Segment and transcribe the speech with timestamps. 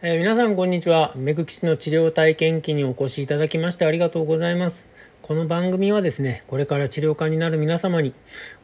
[0.00, 1.12] えー、皆さんこんにちは。
[1.16, 4.86] メグキシの治療体験記にお越しいただきましてありがとうございます。
[5.22, 8.14] この番組はですね、これから治療家になる皆様に、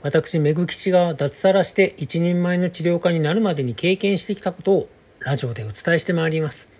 [0.00, 6.70] 私メグキシが脱サラして一人前の治療家になるまでに経験してきたことをラジオでお伝えしてまいります。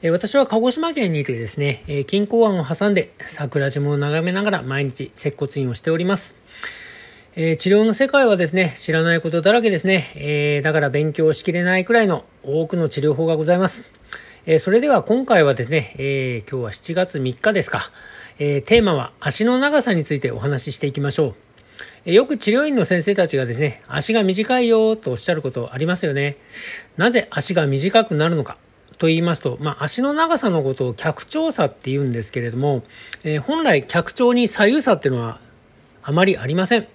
[0.00, 6.34] えー、私は鹿児島県にいてですね、えー、金港湾を挟んで桜島を眺めながら毎日接骨院をしております。
[7.38, 10.10] えー、治療の世界はですね、知らないことだらけですね。
[10.14, 13.84] えー、だから勉強しきれないくらいの多くの治療法がございます。
[14.46, 17.90] えー、それでは今回はですね、え今日は7月3日ですか。
[18.38, 21.34] えテーマは足の長さについてお話ししていきましょう。
[22.06, 26.38] えよく治療院の先生たちがですね、足が短いよとおっしゃることありますよね。
[26.96, 28.56] なぜ足が短くなるのか。
[28.96, 32.82] と言いますと、まあ、足の長さのことを脚長差って言うんですけれども、
[33.24, 35.38] え本来脚長に左右差っていうのは
[36.02, 36.86] あまりありません。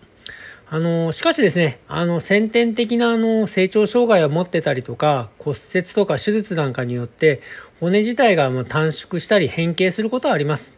[0.73, 7.41] あの、しかしですね、あの、先天的なあの、成長障害を持ってたりとか、骨折とか手術なんかによって、
[7.81, 10.71] 骨自体がま短縮したり変形することはあります。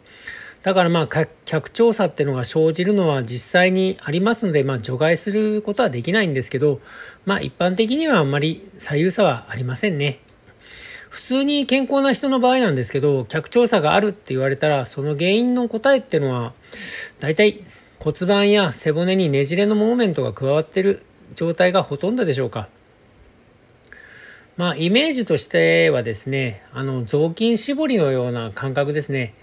[0.63, 6.81] だからまあ、脚調査っていうのが生じるのは実際にありますので、まあ、除外することはできないんですけど、
[7.27, 10.21] まあ、一般的にはあんまり左右差はありませんね。
[11.11, 16.53] 普通に健康な人の場合なんですけど、脚調査があるって言われたら、その原因の答えっていうのは、
[17.19, 17.63] 大体
[18.03, 22.67] 骨盤や背骨にねじれのモーメントが加わっている状態がほとんどでしょうか。
[24.57, 29.33] まあ、イメージとしてはですね、あの、雑巾絞りのような感覚ですね。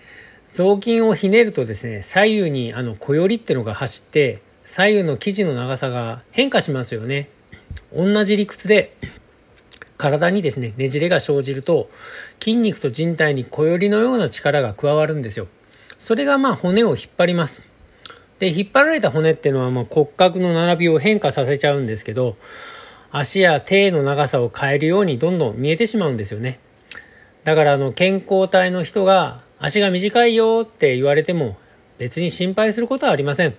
[0.52, 7.30] 雑巾をひねるとですね、左右にあの、小よりってのが走って、左右の生地の長さが変化しますよね。
[7.97, 8.95] 同じ理屈で、
[9.97, 11.89] 体にですね、ねじれが生じると、
[12.39, 15.48] 筋肉と人体に小よりのような力が加わるんですよ。
[15.98, 17.69] それがまあ骨を引っ張ります。
[18.41, 22.36] で、引っ張られた骨っていうのは、ま、骨格の並びを変化させちゃうんですけど、
[23.12, 26.58] 足や手の長さを変えるようにどんどん見えてしまうんですよね。
[27.44, 31.58] だから、あの、健康体の人が、足が短いよって言われても、
[31.98, 33.55] 別に心配することはありません。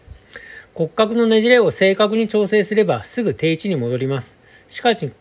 [0.73, 4.35] 骨格のねじれを正確に調整すれば、すぐ定位置に戻ります。
[4.67, 5.11] しかし、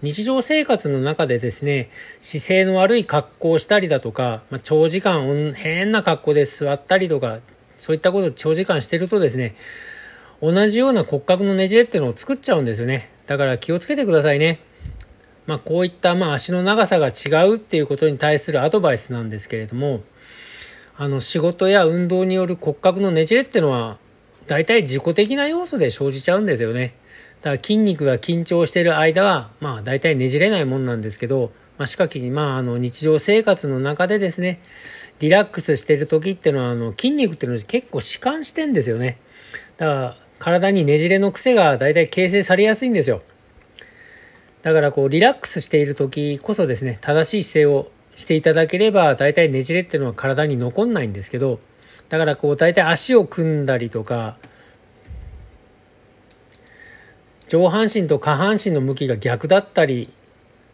[0.00, 1.90] 日常生活の中でですね、
[2.22, 7.40] 姿勢の悪い格好をしたりだとか、まあ、長時間変な格好で座ったりとか、
[7.78, 9.54] そういったことを長時間してるとですね、
[10.42, 13.10] 同じような骨格のねじれっていうのを作っちゃうんですよね。
[13.26, 14.60] だから気をつけてくださいね。
[15.46, 20.02] まあこういったまあ足の長さが違うっていうことに対するアドバイスなんですけれども、
[20.96, 23.98] あの仕事や運動による骨格のねじれっていうのは
[24.46, 26.94] 大体自己的な要素で生じちゃうんですよね。
[27.42, 34.60] だから筋肉が緊張してる間はまあ大体ねじれないもんなんですけど、まあ、しかし、まあ、あの日常生活の中でですね、
[35.18, 39.18] リラックスしてる時っていうのは、あの、筋肉っていうのは結構弛緩してんですよね。
[39.76, 43.22] だから、体にねじれの癖が大体形成されやすいんですよ。
[44.62, 51.60] だから、こう、リラックスしている時こそですね、正しい姿勢をしていただければ、大体ねじれっていうのは体に残んないんですけど、
[52.08, 54.36] だからこう、大体足を組んだりとか、
[57.48, 60.10] 上半身と下半身の向きが逆だったり、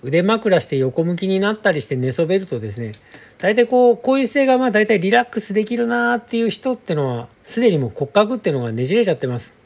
[0.02, 2.92] 腕枕して横向きになったりして寝そべるとですね、
[3.38, 9.56] 大体こう、こういう姿勢がまあ大体リラックスできるなーっていう人ってのは、すでにもう骨格っていうのがねじれちゃってます。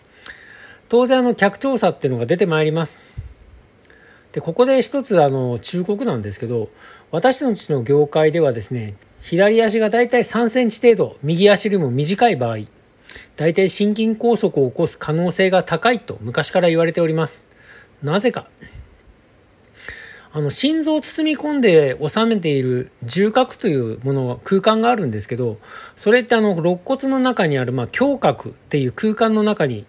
[0.88, 3.00] 当然あの、客調査っていうのが出てまいります。
[4.32, 6.68] で、ここで一つあの、忠告なんですけど、
[7.10, 12.58] 私たちの業界ではですね、左足が大体3センチ程度、右足よりも短い場合、
[13.36, 17.42] 大体心筋梗塞を起こす可能性が高いと昔から言われております。
[18.02, 18.46] なぜか。
[20.36, 25.56] あの、心臓を包み込んで収めている重核というもの、空間があるんですけど、
[25.96, 29.86] それってあの、肋骨の中にある、まあ、胸郭っていう空間の中に、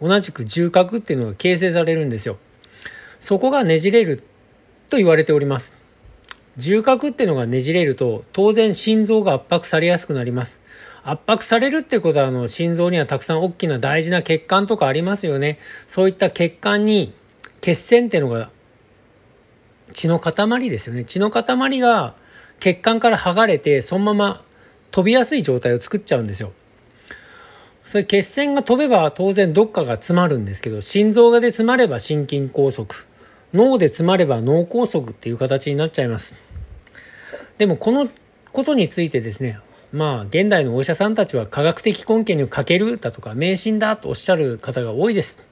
[0.00, 2.38] 同じく重核っていうのが形成されるんですよ。
[3.18, 4.22] そこがねじれる
[4.88, 5.74] と言われております。
[6.56, 10.60] 重核っていうのがねじれると、当然心臓が圧迫されやすくなります。
[11.02, 15.58] 圧迫されるってことは、あの、心臓にはたくさん大きな大事な血管とかありますよね。
[15.88, 17.12] そういった血管に
[17.60, 18.48] 血栓っていうのが
[19.92, 21.04] 血の塊ですよね。
[21.04, 22.14] 血の塊が
[22.60, 24.44] 血管から剥がれて、そのまま
[24.90, 26.52] 飛びやすい状態を作っちゃうんですよ。
[27.84, 32.86] それ血栓が飛べば当然どっかが詰まるんですけど、心臓がで詰まれば心筋梗塞、
[33.52, 36.40] 脳で詰まれば脳梗塞っていう形になっちゃいます。
[37.58, 38.08] でもこの
[38.52, 39.58] ことについてですね、
[39.92, 45.48] まあ現代のお医者さんたちは科学的根拠に欠けるだとか迷信だとおっしゃる方が多いです。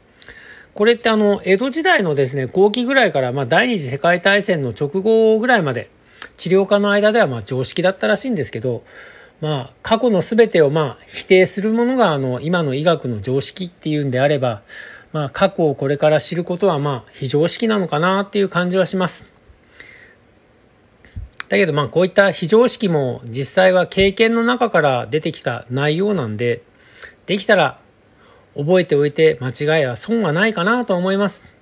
[0.74, 5.90] これってあの、江戸時代のですね、後期ぐらいから、まあ、第二次世界大戦の直後ぐらいまで、
[6.36, 8.82] 治療家の間ではまあ常識だったらしいんですけど、
[9.40, 14.62] まあ、過去の全てをまあ否定するものがあの今の医学の常識っていうんであれば、
[15.12, 19.30] まあ、過去をこれから知ることはまあ非常識なのかなっていう感じはします。
[21.48, 26.62] だけどまあこういった非常識も実際は経験の中から出てきた内容なんで、
[27.26, 27.78] できたら
[28.56, 31.52] 覚えておいて間違いは損はないかなと思います。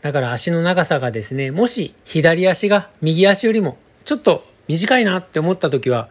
[0.00, 6.08] だから足の長さがですね、もし左足が右足よりもちょっと短いなって思った時は、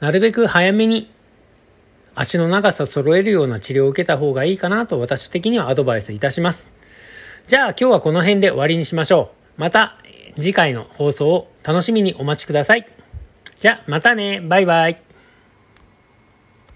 [0.00, 1.10] なるべく早めに
[2.14, 6.72] 足の長さを揃えるような治療を受けた方がいいかなと私的にはアドバイスいたします。
[7.46, 9.60] じゃあ今日はこの辺で終わりにしましょう。
[9.60, 9.98] また
[10.36, 12.86] 次回の放送を楽しみにお待ちください。
[13.60, 14.40] じゃあまたね。
[14.40, 15.03] バイバイ。